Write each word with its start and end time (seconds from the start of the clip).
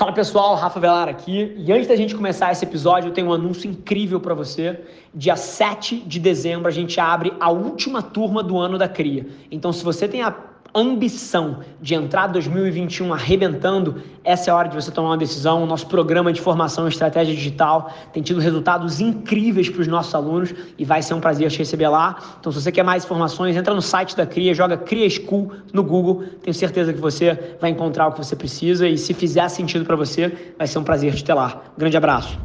Fala 0.00 0.14
pessoal, 0.14 0.54
Rafa 0.54 0.80
Velar 0.80 1.10
aqui. 1.10 1.52
E 1.58 1.70
antes 1.70 1.86
da 1.86 1.94
gente 1.94 2.14
começar 2.14 2.50
esse 2.50 2.64
episódio, 2.64 3.10
eu 3.10 3.12
tenho 3.12 3.26
um 3.26 3.34
anúncio 3.34 3.70
incrível 3.70 4.18
para 4.18 4.32
você. 4.32 4.80
Dia 5.14 5.36
7 5.36 5.96
de 5.96 6.18
dezembro 6.18 6.68
a 6.68 6.70
gente 6.70 6.98
abre 6.98 7.34
a 7.38 7.50
última 7.50 8.00
turma 8.00 8.42
do 8.42 8.56
ano 8.56 8.78
da 8.78 8.88
CRIA. 8.88 9.26
Então, 9.50 9.74
se 9.74 9.84
você 9.84 10.08
tem 10.08 10.22
a 10.22 10.34
ambição 10.74 11.60
de 11.80 11.94
entrar 11.94 12.28
2021 12.28 13.12
arrebentando, 13.12 14.02
essa 14.22 14.50
é 14.50 14.52
a 14.52 14.56
hora 14.56 14.68
de 14.68 14.74
você 14.74 14.90
tomar 14.90 15.10
uma 15.10 15.16
decisão. 15.18 15.62
O 15.62 15.66
nosso 15.66 15.86
programa 15.86 16.32
de 16.32 16.40
formação 16.40 16.86
em 16.86 16.88
estratégia 16.88 17.34
digital 17.34 17.92
tem 18.12 18.22
tido 18.22 18.40
resultados 18.40 19.00
incríveis 19.00 19.68
para 19.68 19.80
os 19.80 19.86
nossos 19.86 20.14
alunos 20.14 20.54
e 20.78 20.84
vai 20.84 21.02
ser 21.02 21.14
um 21.14 21.20
prazer 21.20 21.50
te 21.50 21.58
receber 21.58 21.88
lá. 21.88 22.18
Então, 22.38 22.52
se 22.52 22.60
você 22.60 22.70
quer 22.70 22.82
mais 22.82 23.04
informações, 23.04 23.56
entra 23.56 23.74
no 23.74 23.82
site 23.82 24.16
da 24.16 24.26
CRIA, 24.26 24.54
joga 24.54 24.76
CRIA 24.76 25.08
School 25.08 25.52
no 25.72 25.82
Google. 25.82 26.24
Tenho 26.42 26.54
certeza 26.54 26.92
que 26.92 27.00
você 27.00 27.56
vai 27.60 27.70
encontrar 27.70 28.08
o 28.08 28.12
que 28.12 28.18
você 28.18 28.36
precisa 28.36 28.86
e 28.88 28.96
se 28.96 29.14
fizer 29.14 29.48
sentido 29.48 29.84
para 29.84 29.96
você, 29.96 30.54
vai 30.56 30.66
ser 30.66 30.78
um 30.78 30.84
prazer 30.84 31.14
te 31.14 31.24
ter 31.24 31.34
lá. 31.34 31.62
Grande 31.76 31.96
abraço. 31.96 32.38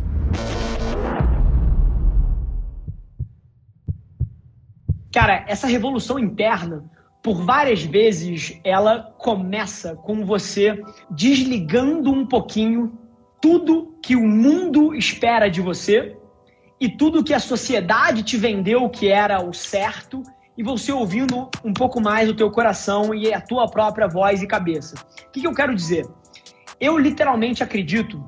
Cara, 5.13 5.45
essa 5.47 5.65
revolução 5.65 6.19
interna 6.19 6.83
por 7.25 7.43
várias 7.43 7.81
vezes 7.81 8.59
ela 8.63 9.11
começa 9.17 9.95
com 9.95 10.23
você 10.23 10.79
desligando 11.09 12.11
um 12.11 12.23
pouquinho 12.23 12.95
tudo 13.41 13.97
que 13.99 14.15
o 14.15 14.21
mundo 14.21 14.93
espera 14.93 15.49
de 15.49 15.59
você 15.59 16.15
e 16.79 16.87
tudo 16.87 17.23
que 17.23 17.33
a 17.33 17.39
sociedade 17.39 18.21
te 18.21 18.37
vendeu 18.37 18.87
que 18.91 19.07
era 19.07 19.43
o 19.43 19.51
certo 19.55 20.21
e 20.55 20.61
você 20.61 20.91
ouvindo 20.91 21.49
um 21.63 21.73
pouco 21.73 21.99
mais 21.99 22.29
o 22.29 22.35
teu 22.35 22.51
coração 22.51 23.11
e 23.11 23.33
a 23.33 23.41
tua 23.41 23.65
própria 23.65 24.07
voz 24.07 24.43
e 24.43 24.47
cabeça. 24.47 24.93
O 25.27 25.31
que, 25.31 25.41
que 25.41 25.47
eu 25.47 25.53
quero 25.55 25.73
dizer? 25.73 26.05
Eu 26.79 26.95
literalmente 26.95 27.63
acredito 27.63 28.23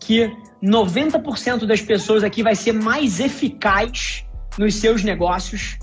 que 0.00 0.34
90% 0.62 1.66
das 1.66 1.82
pessoas 1.82 2.24
aqui 2.24 2.42
vai 2.42 2.54
ser 2.54 2.72
mais 2.72 3.20
eficaz 3.20 4.24
nos 4.58 4.76
seus 4.76 5.04
negócios 5.04 5.78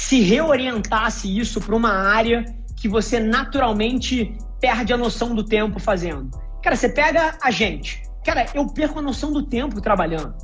se 0.00 0.18
reorientasse 0.22 1.38
isso 1.38 1.60
para 1.60 1.76
uma 1.76 1.92
área 1.92 2.42
que 2.74 2.88
você 2.88 3.20
naturalmente 3.20 4.34
perde 4.58 4.94
a 4.94 4.96
noção 4.96 5.34
do 5.34 5.44
tempo 5.44 5.78
fazendo. 5.78 6.30
Cara, 6.62 6.74
você 6.74 6.88
pega 6.88 7.36
a 7.42 7.50
gente. 7.50 8.02
Cara, 8.24 8.46
eu 8.54 8.66
perco 8.66 8.98
a 8.98 9.02
noção 9.02 9.30
do 9.30 9.42
tempo 9.42 9.78
trabalhando. 9.78 10.34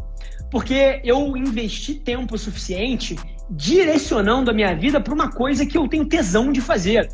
Porque 0.51 1.01
eu 1.03 1.35
investi 1.39 1.95
tempo 1.95 2.37
suficiente 2.37 3.17
direcionando 3.49 4.51
a 4.51 4.55
minha 4.55 4.77
vida 4.77 5.01
para 5.01 5.15
uma 5.15 5.33
coisa 5.33 5.65
que 5.65 5.79
eu 5.79 5.89
tenho 5.89 6.05
tesão 6.05 6.53
de 6.53 6.61
fazer. 6.61 7.09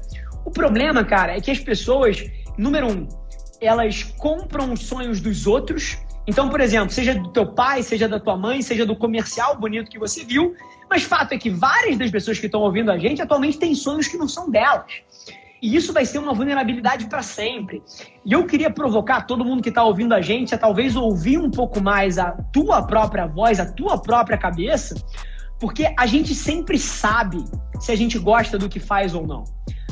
O 0.44 0.50
problema, 0.50 1.04
cara, 1.04 1.36
é 1.36 1.40
que 1.40 1.50
as 1.50 1.60
pessoas, 1.60 2.28
número 2.58 2.88
um, 2.88 3.06
elas 3.60 4.02
compram 4.18 4.72
os 4.72 4.80
sonhos 4.80 5.20
dos 5.20 5.46
outros. 5.46 5.96
Então, 6.26 6.48
por 6.48 6.60
exemplo, 6.60 6.90
seja 6.90 7.14
do 7.14 7.28
teu 7.30 7.46
pai, 7.46 7.82
seja 7.82 8.08
da 8.08 8.20
tua 8.20 8.36
mãe, 8.36 8.62
seja 8.62 8.86
do 8.86 8.94
comercial 8.94 9.58
bonito 9.58 9.90
que 9.90 9.98
você 9.98 10.24
viu, 10.24 10.54
mas 10.88 11.02
fato 11.02 11.32
é 11.32 11.38
que 11.38 11.50
várias 11.50 11.98
das 11.98 12.10
pessoas 12.10 12.38
que 12.38 12.46
estão 12.46 12.60
ouvindo 12.60 12.90
a 12.90 12.98
gente 12.98 13.20
atualmente 13.20 13.58
têm 13.58 13.74
sonhos 13.74 14.06
que 14.06 14.16
não 14.16 14.28
são 14.28 14.50
delas. 14.50 14.92
E 15.60 15.76
isso 15.76 15.92
vai 15.92 16.04
ser 16.04 16.18
uma 16.18 16.34
vulnerabilidade 16.34 17.06
para 17.06 17.22
sempre. 17.22 17.82
E 18.24 18.32
eu 18.32 18.44
queria 18.46 18.68
provocar 18.68 19.22
todo 19.22 19.44
mundo 19.44 19.62
que 19.62 19.68
está 19.68 19.84
ouvindo 19.84 20.12
a 20.12 20.20
gente 20.20 20.52
a 20.52 20.58
talvez 20.58 20.96
ouvir 20.96 21.38
um 21.38 21.50
pouco 21.50 21.80
mais 21.80 22.18
a 22.18 22.32
tua 22.52 22.82
própria 22.82 23.26
voz, 23.26 23.60
a 23.60 23.66
tua 23.66 23.96
própria 23.96 24.36
cabeça, 24.36 24.96
porque 25.60 25.94
a 25.96 26.06
gente 26.06 26.34
sempre 26.34 26.76
sabe 26.78 27.44
se 27.80 27.92
a 27.92 27.96
gente 27.96 28.18
gosta 28.18 28.58
do 28.58 28.68
que 28.68 28.80
faz 28.80 29.14
ou 29.14 29.24
não. 29.24 29.44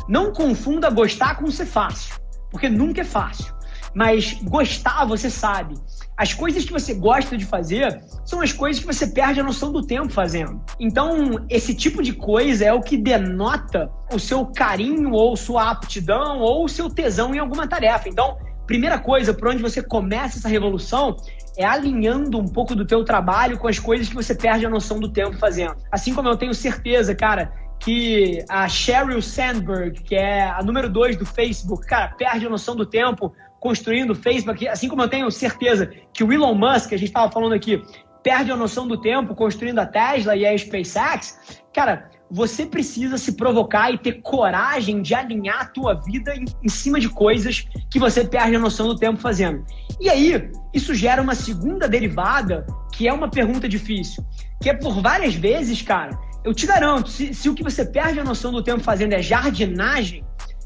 Não 0.08 0.32
confunda 0.32 0.90
gostar 0.90 1.36
com 1.36 1.48
ser 1.52 1.66
fácil, 1.66 2.16
porque 2.50 2.68
nunca 2.68 3.02
é 3.02 3.04
fácil. 3.04 3.54
Mas 3.94 4.34
gostar, 4.42 5.04
você 5.04 5.28
sabe. 5.28 5.74
As 6.16 6.34
coisas 6.34 6.64
que 6.64 6.72
você 6.72 6.94
gosta 6.94 7.36
de 7.36 7.44
fazer 7.44 8.02
são 8.24 8.40
as 8.40 8.52
coisas 8.52 8.80
que 8.80 8.86
você 8.86 9.06
perde 9.06 9.40
a 9.40 9.42
noção 9.42 9.72
do 9.72 9.82
tempo 9.82 10.12
fazendo. 10.12 10.60
Então, 10.78 11.46
esse 11.48 11.74
tipo 11.74 12.02
de 12.02 12.12
coisa 12.12 12.64
é 12.64 12.72
o 12.72 12.82
que 12.82 12.96
denota 12.96 13.90
o 14.12 14.18
seu 14.18 14.46
carinho 14.46 15.12
ou 15.12 15.36
sua 15.36 15.70
aptidão 15.70 16.38
ou 16.38 16.64
o 16.64 16.68
seu 16.68 16.90
tesão 16.90 17.34
em 17.34 17.38
alguma 17.38 17.66
tarefa. 17.66 18.08
Então, 18.08 18.36
primeira 18.66 18.98
coisa, 18.98 19.32
por 19.34 19.48
onde 19.48 19.62
você 19.62 19.82
começa 19.82 20.38
essa 20.38 20.48
revolução 20.48 21.16
é 21.56 21.64
alinhando 21.64 22.38
um 22.38 22.46
pouco 22.46 22.74
do 22.74 22.86
teu 22.86 23.04
trabalho 23.04 23.58
com 23.58 23.68
as 23.68 23.78
coisas 23.78 24.08
que 24.08 24.14
você 24.14 24.34
perde 24.34 24.64
a 24.64 24.70
noção 24.70 24.98
do 24.98 25.10
tempo 25.10 25.36
fazendo. 25.36 25.76
Assim 25.90 26.14
como 26.14 26.28
eu 26.28 26.36
tenho 26.36 26.54
certeza, 26.54 27.14
cara, 27.14 27.52
que 27.80 28.44
a 28.48 28.68
Sheryl 28.68 29.22
Sandberg, 29.22 30.02
que 30.02 30.14
é 30.14 30.42
a 30.42 30.62
número 30.62 30.88
dois 30.88 31.16
do 31.16 31.24
Facebook, 31.24 31.86
cara, 31.86 32.08
perde 32.08 32.46
a 32.46 32.50
noção 32.50 32.76
do 32.76 32.84
tempo 32.84 33.32
construindo 33.58 34.10
o 34.10 34.14
Facebook, 34.14 34.68
assim 34.68 34.88
como 34.88 35.02
eu 35.02 35.08
tenho 35.08 35.30
certeza 35.30 35.90
que 36.12 36.22
o 36.22 36.32
Elon 36.32 36.54
Musk, 36.54 36.92
a 36.92 36.96
gente 36.96 37.08
estava 37.08 37.32
falando 37.32 37.54
aqui, 37.54 37.82
perde 38.22 38.52
a 38.52 38.56
noção 38.56 38.86
do 38.86 39.00
tempo 39.00 39.34
construindo 39.34 39.78
a 39.78 39.86
Tesla 39.86 40.36
e 40.36 40.46
a 40.46 40.56
SpaceX, 40.56 41.62
cara, 41.72 42.10
você 42.30 42.64
precisa 42.64 43.18
se 43.18 43.32
provocar 43.32 43.90
e 43.90 43.98
ter 43.98 44.20
coragem 44.22 45.02
de 45.02 45.14
alinhar 45.14 45.62
a 45.62 45.64
tua 45.64 45.94
vida 45.94 46.34
em, 46.34 46.44
em, 46.62 46.68
cima 46.68 47.00
de 47.00 47.08
coisas 47.08 47.66
que 47.90 47.98
você 47.98 48.24
perde 48.24 48.54
a 48.54 48.58
noção 48.58 48.86
do 48.86 48.96
tempo 48.96 49.18
fazendo. 49.18 49.64
E 50.00 50.08
aí, 50.08 50.50
isso 50.72 50.94
gera 50.94 51.20
uma 51.20 51.34
segunda 51.34 51.88
derivada, 51.88 52.64
que 52.92 53.08
é 53.08 53.12
uma 53.12 53.28
pergunta 53.28 53.68
difícil, 53.68 54.24
que 54.62 54.70
é 54.70 54.74
por 54.74 55.02
várias 55.02 55.34
vezes, 55.34 55.82
cara, 55.82 56.16
eu 56.44 56.54
te 56.54 56.66
garanto, 56.66 57.10
se, 57.10 57.34
se 57.34 57.48
o 57.48 57.54
que 57.54 57.62
você 57.62 57.84
perde 57.84 58.20
a 58.20 58.24
noção 58.24 58.52
do 58.52 58.62
tempo 58.62 58.82
fazendo 58.82 59.12
é 59.12 59.22
jardinagem, 59.22 60.24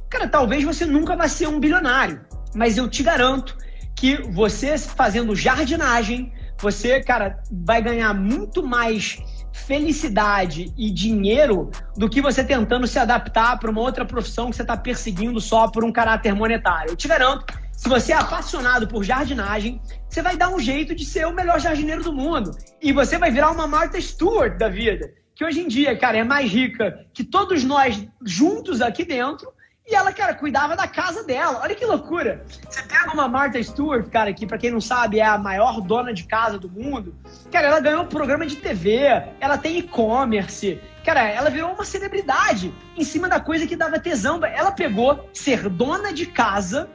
cara, 0.09 0.29
talvez 0.29 0.65
você 0.65 0.85
nunca 0.87 1.17
vá 1.17 1.29
ser 1.29 1.49
um 1.49 1.59
bilionário 1.59 2.21
mas 2.55 2.79
eu 2.79 2.89
te 2.89 3.03
garanto 3.03 3.57
que 3.97 4.23
você 4.31 4.79
fazendo 4.79 5.34
jardinagem, 5.34 6.33
você, 6.59 7.03
cara, 7.03 7.43
vai 7.51 7.83
ganhar 7.83 8.15
muito 8.15 8.65
mais 8.65 9.19
felicidade 9.53 10.73
e 10.77 10.91
dinheiro 10.91 11.71
do 11.97 12.09
que 12.09 12.21
você 12.21 12.43
tentando 12.45 12.87
se 12.87 12.99
adaptar 12.99 13.59
para 13.59 13.71
uma 13.71 13.81
outra 13.81 14.05
profissão 14.05 14.51
que 14.51 14.57
você 14.57 14.63
está 14.63 14.77
perseguindo 14.77 15.41
só 15.41 15.69
por 15.69 15.84
um 15.84 15.93
caráter 15.93 16.34
monetário. 16.34 16.91
Eu 16.91 16.97
te 16.97 17.09
garanto, 17.09 17.45
se 17.73 17.89
você 17.89 18.13
é 18.13 18.17
apaixonado 18.17 18.87
por 18.87 19.05
jardinagem, 19.05 19.81
você 20.09 20.23
vai 20.23 20.37
dar 20.37 20.49
um 20.49 20.59
jeito 20.59 20.95
de 20.95 21.05
ser 21.05 21.27
o 21.27 21.34
melhor 21.34 21.61
jardineiro 21.61 22.03
do 22.03 22.13
mundo. 22.13 22.51
E 22.81 22.93
você 22.93 23.17
vai 23.17 23.31
virar 23.31 23.51
uma 23.51 23.67
Martha 23.67 24.01
Stewart 24.01 24.59
da 24.59 24.69
vida, 24.69 25.11
que 25.34 25.45
hoje 25.45 25.61
em 25.61 25.69
dia, 25.69 25.97
cara, 25.97 26.19
é 26.19 26.25
mais 26.25 26.50
rica 26.50 27.06
que 27.12 27.25
todos 27.25 27.65
nós 27.65 28.06
juntos 28.22 28.81
aqui 28.81 29.05
dentro 29.05 29.53
e 29.87 29.95
ela, 29.95 30.12
cara, 30.15 30.34
cuidava 30.34 30.75
da 30.75 30.89
casa 30.89 31.22
dela. 31.25 31.61
Olha 31.62 31.75
que 31.75 31.84
loucura. 31.84 32.43
Você 32.71 32.83
pega 32.84 33.12
uma 33.12 33.28
Martha 33.28 33.62
Stewart, 33.62 34.09
cara, 34.09 34.33
que 34.33 34.47
para 34.47 34.56
quem 34.56 34.71
não 34.71 34.81
sabe 34.81 35.19
é 35.19 35.27
a 35.27 35.37
maior 35.37 35.83
dona 35.83 36.15
de 36.15 36.25
casa 36.25 36.59
do 36.59 36.71
mundo. 36.71 37.15
Cara, 37.53 37.67
ela 37.67 37.81
ganhou 37.81 38.03
um 38.03 38.06
programa 38.06 38.47
de 38.47 38.56
TV, 38.56 39.00
ela 39.41 39.59
tem 39.59 39.78
e-commerce. 39.78 40.81
Cara, 41.05 41.28
ela 41.28 41.51
virou 41.51 41.71
uma 41.72 41.84
celebridade 41.84 42.72
em 42.97 43.05
cima 43.05 43.28
da 43.28 43.39
coisa 43.39 43.66
que 43.66 43.77
dava 43.77 43.99
tesão. 43.99 44.43
Ela 44.43 44.72
pegou 44.72 45.28
ser 45.34 45.69
dona 45.69 46.15
de 46.15 46.27
casa 46.27 46.89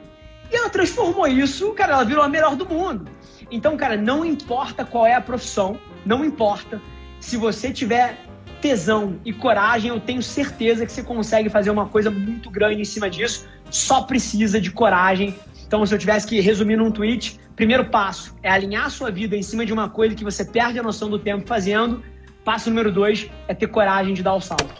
e 0.50 0.56
ela 0.56 0.68
transformou 0.68 1.28
isso, 1.28 1.72
cara, 1.74 1.92
ela 1.92 2.04
virou 2.04 2.24
a 2.24 2.28
melhor 2.28 2.56
do 2.56 2.66
mundo. 2.66 3.08
Então, 3.52 3.76
cara, 3.76 3.96
não 3.96 4.24
importa 4.24 4.84
qual 4.84 5.06
é 5.06 5.14
a 5.14 5.20
profissão, 5.20 5.78
não 6.04 6.24
importa. 6.24 6.82
Se 7.20 7.36
você 7.36 7.72
tiver 7.72 8.18
tesão 8.60 9.18
e 9.24 9.32
coragem, 9.32 9.90
eu 9.90 10.00
tenho 10.00 10.22
certeza 10.22 10.84
que 10.84 10.92
você 10.92 11.02
consegue 11.02 11.48
fazer 11.48 11.70
uma 11.70 11.86
coisa 11.86 12.10
muito 12.10 12.50
grande 12.50 12.80
em 12.80 12.84
cima 12.84 13.08
disso. 13.08 13.48
Só 13.70 14.02
precisa 14.02 14.60
de 14.60 14.70
coragem. 14.70 15.34
Então, 15.66 15.84
se 15.86 15.94
eu 15.94 15.98
tivesse 15.98 16.26
que 16.26 16.40
resumir 16.40 16.76
num 16.76 16.90
tweet, 16.90 17.38
primeiro 17.54 17.84
passo 17.86 18.36
é 18.42 18.50
alinhar 18.50 18.86
a 18.86 18.90
sua 18.90 19.10
vida 19.10 19.36
em 19.36 19.42
cima 19.42 19.64
de 19.64 19.72
uma 19.72 19.88
coisa 19.88 20.14
que 20.14 20.24
você 20.24 20.44
perde 20.44 20.78
a 20.78 20.82
noção 20.82 21.08
do 21.08 21.18
tempo 21.18 21.46
fazendo. 21.46 22.02
Passo 22.44 22.70
número 22.70 22.90
dois 22.90 23.30
é 23.48 23.54
ter 23.54 23.68
coragem 23.68 24.14
de 24.14 24.22
dar 24.22 24.34
o 24.34 24.40
salto. 24.40 24.74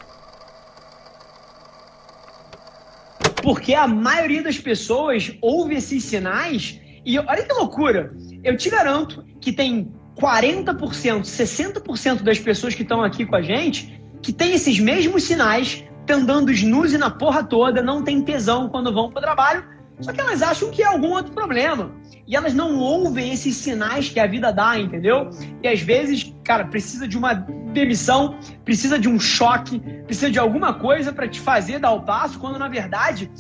Porque 3.43 3.75
a 3.75 3.87
maioria 3.87 4.43
das 4.43 4.59
pessoas 4.59 5.33
ouve 5.41 5.77
esses 5.77 6.05
sinais 6.05 6.79
e 7.05 7.19
olha 7.19 7.43
que 7.43 7.53
loucura. 7.55 8.13
Eu 8.45 8.57
te 8.57 8.69
garanto 8.69 9.25
que 9.41 9.53
tem 9.53 9.93
40%, 10.21 11.23
60% 11.23 12.23
das 12.23 12.39
pessoas 12.39 12.75
que 12.75 12.83
estão 12.83 13.03
aqui 13.03 13.25
com 13.25 13.37
a 13.37 13.43
gente 13.43 13.99
que 14.23 14.33
tem 14.33 14.53
esses 14.53 14.79
mesmos 14.79 15.25
sinais, 15.25 15.85
estão 16.01 16.25
dando 16.25 16.53
snooze 16.53 16.99
na 16.99 17.11
porra 17.11 17.43
toda, 17.43 17.83
não 17.83 18.03
tem 18.03 18.21
tesão 18.21 18.69
quando 18.69 18.93
vão 18.93 19.11
para 19.11 19.19
o 19.19 19.23
trabalho, 19.23 19.65
só 20.01 20.13
que 20.13 20.21
elas 20.21 20.43
acham 20.43 20.71
que 20.71 20.83
é 20.83 20.87
algum 20.87 21.13
outro 21.13 21.33
problema. 21.33 21.91
E 22.27 22.37
elas 22.37 22.55
não 22.55 22.77
ouvem 22.79 23.33
esses 23.33 23.57
sinais 23.57 24.09
que 24.09 24.21
a 24.21 24.27
vida 24.27 24.53
dá, 24.53 24.79
entendeu? 24.79 25.31
E 25.63 25.69
às 25.69 25.81
vezes, 25.81 26.33
cara, 26.45 26.65
precisa 26.65 27.09
de 27.09 27.19
uma 27.19 27.35
demissão, 27.35 28.39
precisa 28.65 28.99
de 28.99 29.09
um 29.09 29.19
choque, 29.19 29.81
precisa 30.07 30.31
de 30.31 30.39
alguma 30.39 30.75
coisa 30.75 31.13
para 31.13 31.27
te 31.27 31.41
fazer 31.41 31.81
dar 31.81 31.93
o 31.93 32.03
passo, 32.03 32.39
quando 32.39 32.59
na 32.59 32.69
verdade 32.69 33.31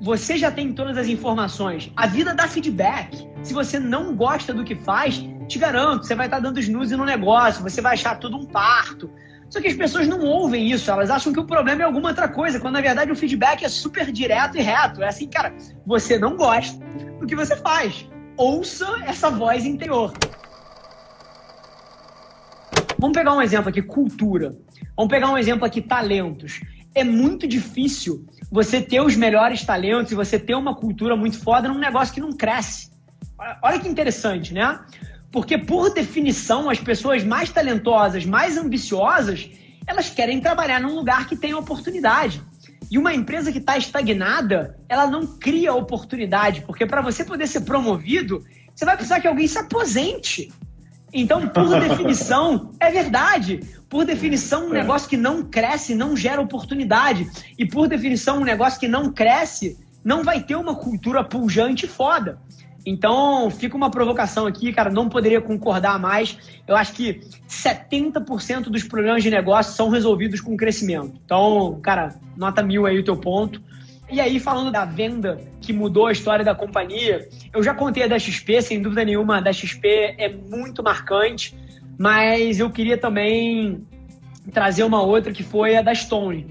você 0.00 0.36
já 0.36 0.50
tem 0.50 0.72
todas 0.72 0.98
as 0.98 1.08
informações. 1.08 1.90
A 1.96 2.06
vida 2.06 2.34
dá 2.34 2.46
feedback. 2.46 3.26
Se 3.42 3.54
você 3.54 3.78
não 3.78 4.14
gosta 4.14 4.52
do 4.52 4.62
que 4.62 4.76
faz, 4.76 5.24
te 5.48 5.58
garanto, 5.58 6.06
você 6.06 6.14
vai 6.14 6.26
estar 6.26 6.40
dando 6.40 6.60
snooze 6.60 6.96
no 6.96 7.04
negócio, 7.04 7.62
você 7.62 7.80
vai 7.80 7.94
achar 7.94 8.18
tudo 8.18 8.36
um 8.36 8.46
parto. 8.46 9.10
Só 9.48 9.60
que 9.60 9.68
as 9.68 9.74
pessoas 9.74 10.08
não 10.08 10.20
ouvem 10.20 10.70
isso, 10.70 10.90
elas 10.90 11.10
acham 11.10 11.32
que 11.32 11.38
o 11.38 11.44
problema 11.44 11.82
é 11.82 11.84
alguma 11.84 12.08
outra 12.08 12.28
coisa, 12.28 12.58
quando 12.58 12.74
na 12.74 12.80
verdade 12.80 13.12
o 13.12 13.16
feedback 13.16 13.64
é 13.64 13.68
super 13.68 14.10
direto 14.10 14.56
e 14.56 14.62
reto. 14.62 15.02
É 15.02 15.08
assim, 15.08 15.28
cara, 15.28 15.54
você 15.86 16.18
não 16.18 16.36
gosta 16.36 16.78
do 17.20 17.26
que 17.26 17.36
você 17.36 17.54
faz. 17.56 18.08
ouça 18.36 18.86
essa 19.06 19.30
voz 19.30 19.64
interior. 19.64 20.12
Vamos 22.98 23.16
pegar 23.16 23.32
um 23.32 23.42
exemplo 23.42 23.68
aqui, 23.68 23.82
cultura. 23.82 24.56
Vamos 24.96 25.10
pegar 25.10 25.30
um 25.30 25.38
exemplo 25.38 25.64
aqui, 25.64 25.80
talentos. 25.80 26.60
É 26.94 27.04
muito 27.04 27.46
difícil 27.46 28.24
você 28.50 28.80
ter 28.80 29.00
os 29.00 29.14
melhores 29.14 29.64
talentos 29.64 30.12
e 30.12 30.14
você 30.14 30.38
ter 30.38 30.54
uma 30.54 30.74
cultura 30.74 31.14
muito 31.14 31.38
foda 31.38 31.68
num 31.68 31.78
negócio 31.78 32.14
que 32.14 32.20
não 32.20 32.32
cresce. 32.32 32.90
Olha 33.62 33.78
que 33.78 33.88
interessante, 33.88 34.54
né? 34.54 34.80
Porque, 35.34 35.58
por 35.58 35.92
definição, 35.92 36.70
as 36.70 36.78
pessoas 36.78 37.24
mais 37.24 37.50
talentosas, 37.50 38.24
mais 38.24 38.56
ambiciosas, 38.56 39.50
elas 39.84 40.08
querem 40.08 40.40
trabalhar 40.40 40.80
num 40.80 40.94
lugar 40.94 41.26
que 41.26 41.34
tem 41.34 41.52
oportunidade. 41.54 42.40
E 42.88 42.96
uma 42.96 43.12
empresa 43.12 43.50
que 43.50 43.58
está 43.58 43.76
estagnada, 43.76 44.78
ela 44.88 45.08
não 45.08 45.26
cria 45.26 45.74
oportunidade, 45.74 46.60
porque 46.60 46.86
para 46.86 47.02
você 47.02 47.24
poder 47.24 47.48
ser 47.48 47.62
promovido, 47.62 48.44
você 48.72 48.84
vai 48.84 48.94
precisar 48.94 49.18
que 49.18 49.26
alguém 49.26 49.48
se 49.48 49.58
aposente. 49.58 50.52
Então, 51.12 51.48
por 51.48 51.68
definição, 51.80 52.70
é 52.78 52.92
verdade. 52.92 53.58
Por 53.88 54.04
definição, 54.04 54.68
um 54.68 54.74
é. 54.74 54.82
negócio 54.82 55.08
que 55.08 55.16
não 55.16 55.42
cresce 55.42 55.96
não 55.96 56.16
gera 56.16 56.40
oportunidade. 56.40 57.28
E 57.58 57.66
por 57.66 57.88
definição, 57.88 58.38
um 58.38 58.44
negócio 58.44 58.78
que 58.78 58.86
não 58.86 59.12
cresce 59.12 59.76
não 60.04 60.22
vai 60.22 60.44
ter 60.44 60.54
uma 60.54 60.76
cultura 60.76 61.24
pujante 61.24 61.88
foda. 61.88 62.38
Então, 62.86 63.50
fica 63.50 63.76
uma 63.76 63.90
provocação 63.90 64.46
aqui, 64.46 64.72
cara, 64.72 64.90
não 64.90 65.08
poderia 65.08 65.40
concordar 65.40 65.98
mais. 65.98 66.36
Eu 66.68 66.76
acho 66.76 66.92
que 66.92 67.20
70% 67.48 68.64
dos 68.64 68.84
problemas 68.84 69.22
de 69.22 69.30
negócio 69.30 69.72
são 69.72 69.88
resolvidos 69.88 70.40
com 70.40 70.56
crescimento. 70.56 71.14
Então, 71.24 71.78
cara, 71.82 72.14
nota 72.36 72.62
mil 72.62 72.84
aí 72.84 72.98
o 72.98 73.04
teu 73.04 73.16
ponto. 73.16 73.62
E 74.10 74.20
aí, 74.20 74.38
falando 74.38 74.70
da 74.70 74.84
venda 74.84 75.40
que 75.62 75.72
mudou 75.72 76.06
a 76.06 76.12
história 76.12 76.44
da 76.44 76.54
companhia, 76.54 77.26
eu 77.54 77.62
já 77.62 77.72
contei 77.72 78.02
a 78.02 78.06
da 78.06 78.18
XP, 78.18 78.60
sem 78.60 78.82
dúvida 78.82 79.02
nenhuma, 79.02 79.38
a 79.38 79.40
da 79.40 79.52
XP 79.52 79.88
é 80.18 80.28
muito 80.28 80.82
marcante, 80.82 81.56
mas 81.98 82.60
eu 82.60 82.70
queria 82.70 82.98
também 82.98 83.86
trazer 84.52 84.84
uma 84.84 85.02
outra 85.02 85.32
que 85.32 85.42
foi 85.42 85.74
a 85.74 85.80
da 85.80 85.94
Stone. 85.94 86.46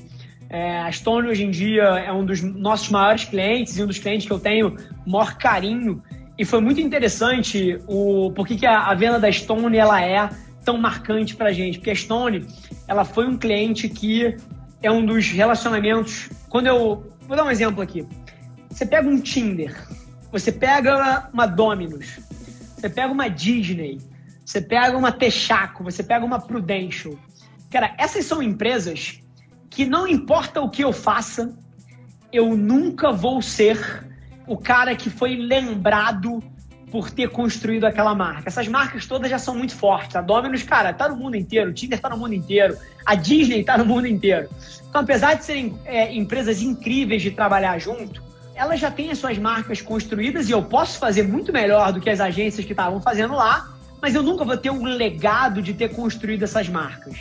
É, 0.49 0.79
a 0.81 0.91
Stone 0.91 1.27
hoje 1.27 1.43
em 1.43 1.51
dia 1.51 1.83
é 1.83 2.11
um 2.11 2.25
dos 2.25 2.41
nossos 2.41 2.89
maiores 2.89 3.23
clientes 3.25 3.77
e 3.77 3.83
um 3.83 3.87
dos 3.87 3.99
clientes 3.99 4.25
que 4.25 4.33
eu 4.33 4.39
tenho 4.39 4.75
maior 5.05 5.37
carinho 5.37 6.01
e 6.37 6.43
foi 6.43 6.59
muito 6.61 6.81
interessante 6.81 7.79
o 7.87 8.31
porquê 8.31 8.55
que 8.55 8.65
a, 8.65 8.87
a 8.87 8.95
venda 8.95 9.19
da 9.19 9.31
Stone 9.31 9.77
ela 9.77 10.01
é 10.01 10.29
tão 10.65 10.77
marcante 10.77 11.35
para 11.35 11.51
gente. 11.51 11.77
Porque 11.77 11.91
a 11.91 11.95
Stone 11.95 12.47
ela 12.87 13.05
foi 13.05 13.27
um 13.27 13.37
cliente 13.37 13.87
que 13.87 14.35
é 14.81 14.91
um 14.91 15.05
dos 15.05 15.27
relacionamentos. 15.29 16.29
Quando 16.49 16.67
eu. 16.67 17.11
Vou 17.27 17.37
dar 17.37 17.45
um 17.45 17.51
exemplo 17.51 17.81
aqui. 17.81 18.05
Você 18.69 18.85
pega 18.85 19.07
um 19.07 19.19
Tinder, 19.19 19.75
você 20.31 20.51
pega 20.51 21.29
uma 21.31 21.45
Domino's, 21.45 22.19
você 22.75 22.89
pega 22.89 23.13
uma 23.13 23.29
Disney, 23.29 23.99
você 24.43 24.59
pega 24.59 24.97
uma 24.97 25.11
Texaco, 25.11 25.83
você 25.83 26.03
pega 26.03 26.25
uma 26.25 26.39
Prudential. 26.39 27.15
Cara, 27.69 27.95
essas 27.97 28.25
são 28.25 28.41
empresas 28.41 29.19
que 29.69 29.85
não 29.85 30.07
importa 30.07 30.59
o 30.59 30.69
que 30.69 30.83
eu 30.83 30.91
faça, 30.91 31.55
eu 32.31 32.57
nunca 32.57 33.11
vou 33.11 33.41
ser 33.41 34.05
o 34.47 34.57
cara 34.57 34.95
que 34.95 35.09
foi 35.09 35.35
lembrado 35.35 36.41
por 36.91 37.09
ter 37.09 37.29
construído 37.29 37.85
aquela 37.85 38.13
marca. 38.13 38.43
Essas 38.45 38.67
marcas 38.67 39.07
todas 39.07 39.29
já 39.29 39.39
são 39.39 39.55
muito 39.55 39.75
fortes. 39.75 40.15
A 40.15 40.21
Domino's, 40.21 40.61
cara, 40.61 40.93
tá 40.93 41.09
no 41.09 41.15
mundo 41.15 41.35
inteiro. 41.35 41.71
O 41.71 41.73
Tinder 41.73 41.99
tá 41.99 42.07
no 42.07 42.17
mundo 42.17 42.35
inteiro. 42.35 42.77
A 43.03 43.15
Disney 43.15 43.63
tá 43.63 43.77
no 43.77 43.85
mundo 43.85 44.05
inteiro. 44.05 44.47
Então, 44.87 45.01
apesar 45.01 45.33
de 45.33 45.43
serem 45.43 45.75
é, 45.85 46.13
empresas 46.13 46.61
incríveis 46.61 47.23
de 47.23 47.31
trabalhar 47.31 47.79
junto, 47.79 48.21
elas 48.53 48.79
já 48.79 48.91
têm 48.91 49.09
as 49.09 49.17
suas 49.17 49.39
marcas 49.39 49.81
construídas 49.81 50.47
e 50.47 50.51
eu 50.51 50.61
posso 50.61 50.99
fazer 50.99 51.23
muito 51.23 51.51
melhor 51.51 51.91
do 51.91 51.99
que 51.99 52.09
as 52.09 52.19
agências 52.19 52.63
que 52.65 52.73
estavam 52.73 53.01
fazendo 53.01 53.33
lá, 53.33 53.73
mas 53.99 54.13
eu 54.13 54.21
nunca 54.21 54.45
vou 54.45 54.55
ter 54.55 54.69
um 54.69 54.83
legado 54.83 55.63
de 55.63 55.73
ter 55.73 55.89
construído 55.89 56.43
essas 56.43 56.69
marcas. 56.69 57.17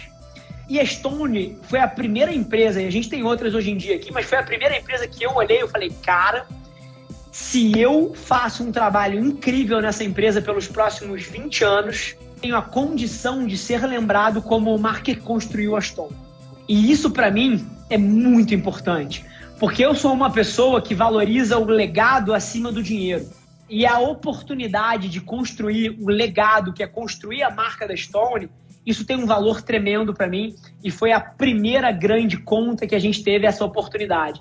E 0.68 0.78
a 0.78 0.84
Stone 0.84 1.58
foi 1.62 1.80
a 1.80 1.88
primeira 1.88 2.32
empresa, 2.32 2.80
e 2.82 2.86
a 2.86 2.92
gente 2.92 3.08
tem 3.08 3.22
outras 3.22 3.54
hoje 3.54 3.70
em 3.70 3.76
dia 3.76 3.96
aqui, 3.96 4.12
mas 4.12 4.26
foi 4.26 4.38
a 4.38 4.42
primeira 4.42 4.76
empresa 4.76 5.08
que 5.08 5.25
eu 5.25 5.34
olhei 5.34 5.62
e 5.62 5.68
falei, 5.68 5.90
cara, 6.02 6.46
se 7.32 7.81
eu 7.81 8.12
faço 8.14 8.62
um 8.62 8.70
trabalho 8.70 9.19
incrível 9.19 9.81
nessa 9.81 10.05
empresa 10.05 10.43
pelos 10.43 10.69
próximos 10.69 11.23
20 11.23 11.64
anos, 11.64 12.14
tenho 12.43 12.55
a 12.55 12.61
condição 12.61 13.46
de 13.46 13.56
ser 13.56 13.87
lembrado 13.87 14.43
como 14.43 14.75
o 14.75 15.02
que 15.02 15.17
construiu 15.17 15.75
a 15.75 15.81
Stone. 15.81 16.14
E 16.69 16.93
isso 16.93 17.11
para 17.11 17.31
mim 17.31 17.67
é 17.88 17.96
muito 17.96 18.55
importante, 18.55 19.25
porque 19.58 19.82
eu 19.82 19.94
sou 19.94 20.12
uma 20.12 20.31
pessoa 20.31 20.82
que 20.82 20.94
valoriza 20.94 21.56
o 21.56 21.64
legado 21.64 22.34
acima 22.34 22.70
do 22.70 22.82
dinheiro. 22.82 23.26
E 23.67 23.87
a 23.87 23.99
oportunidade 23.99 25.08
de 25.08 25.23
construir 25.23 25.96
o 26.02 26.11
legado, 26.11 26.75
que 26.75 26.82
é 26.82 26.87
construir 26.87 27.43
a 27.43 27.50
marca 27.50 27.88
da 27.88 27.96
Stone, 27.96 28.50
isso 28.85 29.06
tem 29.06 29.17
um 29.17 29.25
valor 29.25 29.62
tremendo 29.62 30.12
para 30.12 30.26
mim 30.26 30.55
e 30.85 30.90
foi 30.90 31.12
a 31.12 31.20
primeira 31.20 31.90
grande 31.93 32.37
conta 32.37 32.87
que 32.87 32.94
a 32.94 32.99
gente 32.99 33.23
teve 33.23 33.46
essa 33.46 33.64
oportunidade. 33.64 34.38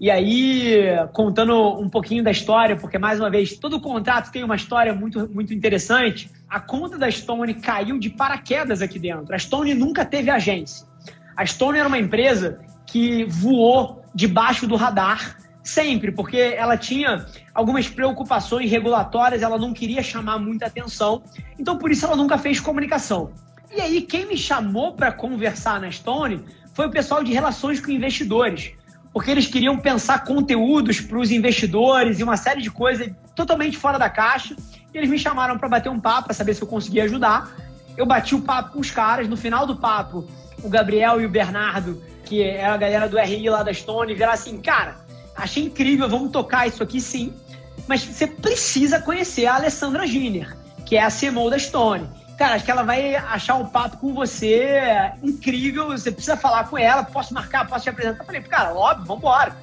E 0.00 0.10
aí, 0.10 0.78
contando 1.12 1.78
um 1.78 1.86
pouquinho 1.86 2.24
da 2.24 2.30
história, 2.30 2.74
porque 2.74 2.98
mais 2.98 3.20
uma 3.20 3.28
vez, 3.28 3.58
todo 3.58 3.78
contrato 3.78 4.32
tem 4.32 4.42
uma 4.42 4.56
história 4.56 4.94
muito, 4.94 5.28
muito 5.28 5.52
interessante. 5.52 6.30
A 6.48 6.58
conta 6.58 6.96
da 6.96 7.10
Stone 7.10 7.52
caiu 7.52 7.98
de 7.98 8.08
paraquedas 8.08 8.80
aqui 8.80 8.98
dentro. 8.98 9.34
A 9.34 9.38
Stone 9.38 9.74
nunca 9.74 10.02
teve 10.02 10.30
agência. 10.30 10.86
A 11.36 11.44
Stone 11.44 11.78
era 11.78 11.86
uma 11.86 11.98
empresa 11.98 12.60
que 12.86 13.24
voou 13.24 14.02
debaixo 14.14 14.66
do 14.66 14.74
radar 14.74 15.36
sempre, 15.62 16.10
porque 16.10 16.38
ela 16.38 16.78
tinha 16.78 17.26
algumas 17.54 17.86
preocupações 17.86 18.70
regulatórias, 18.70 19.42
ela 19.42 19.58
não 19.58 19.74
queria 19.74 20.02
chamar 20.02 20.38
muita 20.38 20.64
atenção, 20.64 21.22
então 21.58 21.76
por 21.76 21.90
isso 21.90 22.06
ela 22.06 22.16
nunca 22.16 22.38
fez 22.38 22.58
comunicação. 22.58 23.32
E 23.70 23.78
aí, 23.78 24.00
quem 24.00 24.24
me 24.26 24.38
chamou 24.38 24.94
para 24.94 25.12
conversar 25.12 25.78
na 25.78 25.90
Stone 25.90 26.42
foi 26.72 26.86
o 26.86 26.90
pessoal 26.90 27.22
de 27.22 27.34
relações 27.34 27.78
com 27.80 27.90
investidores 27.90 28.72
porque 29.12 29.30
eles 29.30 29.46
queriam 29.46 29.78
pensar 29.78 30.24
conteúdos 30.24 31.00
para 31.00 31.18
os 31.18 31.30
investidores 31.30 32.20
e 32.20 32.22
uma 32.22 32.36
série 32.36 32.62
de 32.62 32.70
coisas 32.70 33.10
totalmente 33.34 33.76
fora 33.76 33.98
da 33.98 34.08
caixa. 34.08 34.54
E 34.92 34.98
eles 34.98 35.10
me 35.10 35.18
chamaram 35.18 35.58
para 35.58 35.68
bater 35.68 35.88
um 35.88 36.00
papo, 36.00 36.26
para 36.26 36.34
saber 36.34 36.54
se 36.54 36.62
eu 36.62 36.68
conseguia 36.68 37.04
ajudar. 37.04 37.50
Eu 37.96 38.06
bati 38.06 38.34
o 38.34 38.42
papo 38.42 38.74
com 38.74 38.80
os 38.80 38.90
caras. 38.90 39.28
No 39.28 39.36
final 39.36 39.66
do 39.66 39.76
papo, 39.76 40.26
o 40.62 40.68
Gabriel 40.68 41.20
e 41.20 41.26
o 41.26 41.28
Bernardo, 41.28 42.02
que 42.24 42.42
é 42.42 42.64
a 42.64 42.76
galera 42.76 43.08
do 43.08 43.18
RI 43.18 43.48
lá 43.48 43.62
da 43.62 43.74
Stone, 43.74 44.14
vieram 44.14 44.32
assim: 44.32 44.58
cara, 44.58 44.96
achei 45.36 45.64
incrível, 45.64 46.08
vamos 46.08 46.30
tocar 46.30 46.66
isso 46.66 46.82
aqui 46.82 47.00
sim. 47.00 47.34
Mas 47.88 48.04
você 48.04 48.26
precisa 48.26 49.00
conhecer 49.00 49.46
a 49.46 49.56
Alessandra 49.56 50.06
Giner, 50.06 50.56
que 50.86 50.96
é 50.96 51.02
a 51.02 51.10
CMO 51.10 51.50
da 51.50 51.58
Stone 51.58 52.19
cara, 52.40 52.54
acho 52.54 52.64
que 52.64 52.70
ela 52.70 52.82
vai 52.82 53.14
achar 53.16 53.56
um 53.56 53.66
papo 53.66 53.98
com 53.98 54.14
você 54.14 55.12
incrível, 55.22 55.88
você 55.88 56.10
precisa 56.10 56.38
falar 56.38 56.70
com 56.70 56.78
ela, 56.78 57.04
posso 57.04 57.34
marcar, 57.34 57.68
posso 57.68 57.84
te 57.84 57.90
apresentar. 57.90 58.22
Eu 58.22 58.24
falei, 58.24 58.40
cara, 58.40 58.72
óbvio, 58.72 59.04
vambora. 59.04 59.54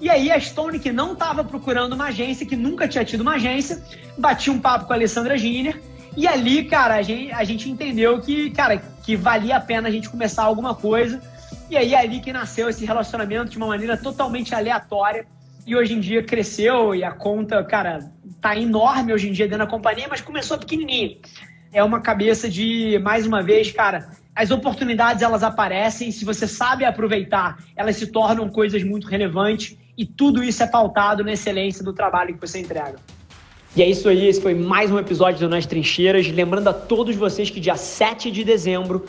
E 0.00 0.08
aí 0.08 0.30
a 0.30 0.38
Stone, 0.38 0.78
que 0.78 0.92
não 0.92 1.14
estava 1.14 1.42
procurando 1.42 1.94
uma 1.94 2.06
agência, 2.06 2.46
que 2.46 2.54
nunca 2.54 2.86
tinha 2.86 3.04
tido 3.04 3.22
uma 3.22 3.34
agência, 3.34 3.82
bati 4.16 4.48
um 4.48 4.60
papo 4.60 4.86
com 4.86 4.92
a 4.92 4.96
Alessandra 4.96 5.36
Giner, 5.36 5.82
e 6.16 6.28
ali, 6.28 6.64
cara, 6.66 6.94
a 6.94 7.02
gente, 7.02 7.32
a 7.32 7.42
gente 7.42 7.68
entendeu 7.68 8.20
que, 8.20 8.48
cara, 8.50 8.76
que 9.02 9.16
valia 9.16 9.56
a 9.56 9.60
pena 9.60 9.88
a 9.88 9.90
gente 9.90 10.08
começar 10.08 10.44
alguma 10.44 10.72
coisa. 10.72 11.20
E 11.68 11.76
aí 11.76 11.94
é 11.94 11.98
ali 11.98 12.20
que 12.20 12.32
nasceu 12.32 12.68
esse 12.68 12.86
relacionamento 12.86 13.50
de 13.50 13.56
uma 13.56 13.66
maneira 13.66 13.96
totalmente 13.96 14.54
aleatória. 14.54 15.26
E 15.66 15.74
hoje 15.74 15.94
em 15.94 15.98
dia 15.98 16.22
cresceu 16.22 16.94
e 16.94 17.02
a 17.02 17.10
conta, 17.10 17.64
cara, 17.64 18.08
tá 18.40 18.56
enorme 18.56 19.12
hoje 19.12 19.28
em 19.28 19.32
dia 19.32 19.46
dentro 19.46 19.64
da 19.64 19.70
companhia, 19.70 20.06
mas 20.08 20.20
começou 20.20 20.56
pequenininho 20.56 21.18
é 21.74 21.82
uma 21.82 22.00
cabeça 22.00 22.48
de, 22.48 22.98
mais 23.02 23.26
uma 23.26 23.42
vez, 23.42 23.72
cara, 23.72 24.08
as 24.34 24.52
oportunidades 24.52 25.22
elas 25.22 25.42
aparecem, 25.42 26.10
se 26.12 26.24
você 26.24 26.46
sabe 26.46 26.84
aproveitar, 26.84 27.58
elas 27.76 27.96
se 27.96 28.06
tornam 28.06 28.48
coisas 28.48 28.82
muito 28.84 29.08
relevantes 29.08 29.76
e 29.98 30.06
tudo 30.06 30.42
isso 30.42 30.62
é 30.62 30.66
pautado 30.66 31.24
na 31.24 31.32
excelência 31.32 31.84
do 31.84 31.92
trabalho 31.92 32.32
que 32.34 32.40
você 32.40 32.60
entrega. 32.60 32.96
E 33.76 33.82
é 33.82 33.88
isso 33.90 34.08
aí, 34.08 34.28
esse 34.28 34.40
foi 34.40 34.54
mais 34.54 34.92
um 34.92 34.98
episódio 35.00 35.40
do 35.40 35.48
Nas 35.48 35.66
Trincheiras. 35.66 36.28
Lembrando 36.28 36.68
a 36.68 36.72
todos 36.72 37.16
vocês 37.16 37.50
que 37.50 37.58
dia 37.58 37.76
7 37.76 38.30
de 38.30 38.44
dezembro 38.44 39.04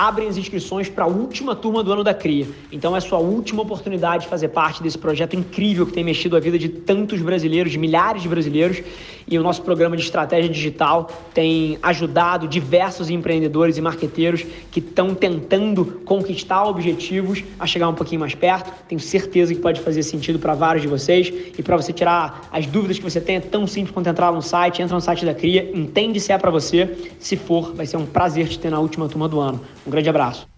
abrem 0.00 0.28
as 0.28 0.38
inscrições 0.38 0.88
para 0.88 1.04
a 1.04 1.06
última 1.06 1.54
turma 1.54 1.82
do 1.84 1.92
ano 1.92 2.02
da 2.02 2.14
CRIA. 2.14 2.46
Então 2.72 2.96
é 2.96 3.00
sua 3.00 3.18
última 3.18 3.60
oportunidade 3.60 4.24
de 4.24 4.28
fazer 4.28 4.48
parte 4.48 4.82
desse 4.82 4.96
projeto 4.96 5.36
incrível 5.36 5.84
que 5.84 5.92
tem 5.92 6.02
mexido 6.02 6.36
a 6.36 6.40
vida 6.40 6.58
de 6.58 6.70
tantos 6.70 7.20
brasileiros, 7.20 7.70
de 7.70 7.78
milhares 7.78 8.22
de 8.22 8.28
brasileiros. 8.28 8.82
E 9.28 9.38
o 9.38 9.42
nosso 9.42 9.62
programa 9.62 9.96
de 9.96 10.02
estratégia 10.02 10.50
digital 10.50 11.08
tem 11.34 11.78
ajudado 11.82 12.48
diversos 12.48 13.10
empreendedores 13.10 13.76
e 13.76 13.80
marqueteiros 13.80 14.44
que 14.70 14.80
estão 14.80 15.14
tentando 15.14 15.84
conquistar 16.04 16.64
objetivos 16.64 17.44
a 17.58 17.66
chegar 17.66 17.88
um 17.88 17.94
pouquinho 17.94 18.20
mais 18.20 18.34
perto. 18.34 18.72
Tenho 18.88 19.00
certeza 19.00 19.54
que 19.54 19.60
pode 19.60 19.80
fazer 19.82 20.02
sentido 20.02 20.38
para 20.38 20.54
vários 20.54 20.82
de 20.82 20.88
vocês. 20.88 21.32
E 21.56 21.62
para 21.62 21.76
você 21.76 21.92
tirar 21.92 22.48
as 22.50 22.66
dúvidas 22.66 22.98
que 22.98 23.04
você 23.04 23.20
tem, 23.20 23.36
é 23.36 23.40
tão 23.40 23.66
simples 23.66 23.92
quanto 23.92 24.08
entrar 24.08 24.32
no 24.32 24.42
site, 24.42 24.80
entra 24.80 24.94
no 24.94 25.00
site 25.00 25.26
da 25.26 25.34
CRIA, 25.34 25.70
entende 25.74 26.18
se 26.18 26.32
é 26.32 26.38
para 26.38 26.50
você. 26.50 26.96
Se 27.18 27.36
for, 27.36 27.74
vai 27.74 27.86
ser 27.86 27.98
um 27.98 28.06
prazer 28.06 28.48
te 28.48 28.58
ter 28.58 28.70
na 28.70 28.80
última 28.80 29.08
turma 29.08 29.28
do 29.28 29.38
ano. 29.38 29.60
Um 29.90 29.92
grande 29.92 30.08
abraço. 30.08 30.48